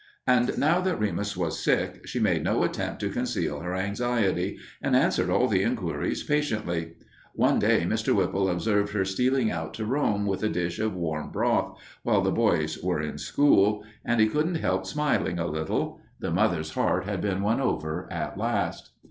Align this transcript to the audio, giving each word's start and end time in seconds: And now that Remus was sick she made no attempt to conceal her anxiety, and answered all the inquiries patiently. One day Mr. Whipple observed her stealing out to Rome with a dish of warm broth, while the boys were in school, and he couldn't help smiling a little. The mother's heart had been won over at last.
And 0.25 0.57
now 0.57 0.81
that 0.81 0.99
Remus 0.99 1.37
was 1.37 1.59
sick 1.63 2.07
she 2.07 2.19
made 2.19 2.43
no 2.43 2.63
attempt 2.63 2.99
to 3.01 3.11
conceal 3.11 3.59
her 3.59 3.75
anxiety, 3.75 4.57
and 4.81 4.95
answered 4.95 5.29
all 5.29 5.47
the 5.47 5.61
inquiries 5.61 6.23
patiently. 6.23 6.93
One 7.35 7.59
day 7.59 7.83
Mr. 7.85 8.15
Whipple 8.15 8.49
observed 8.49 8.93
her 8.93 9.05
stealing 9.05 9.51
out 9.51 9.75
to 9.75 9.85
Rome 9.85 10.25
with 10.25 10.41
a 10.41 10.49
dish 10.49 10.79
of 10.79 10.95
warm 10.95 11.29
broth, 11.29 11.79
while 12.01 12.21
the 12.21 12.31
boys 12.31 12.79
were 12.81 12.99
in 12.99 13.19
school, 13.19 13.83
and 14.03 14.19
he 14.19 14.27
couldn't 14.27 14.55
help 14.55 14.87
smiling 14.87 15.37
a 15.37 15.45
little. 15.45 16.01
The 16.19 16.31
mother's 16.31 16.71
heart 16.71 17.05
had 17.05 17.21
been 17.21 17.43
won 17.43 17.61
over 17.61 18.11
at 18.11 18.39
last. 18.39 18.89